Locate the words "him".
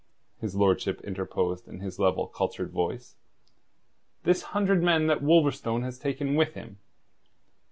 6.55-6.79